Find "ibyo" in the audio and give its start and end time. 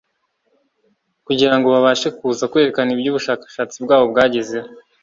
2.95-3.09